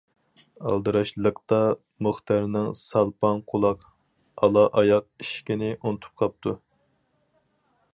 [0.69, 1.59] ئالدىراشلىقتا
[2.07, 3.87] مۇختەرنىڭ سالپاڭ قۇلاق،
[4.41, 6.61] ئالا ئاياق ئىشىكىنى ئۇنتۇپ قاپتۇ.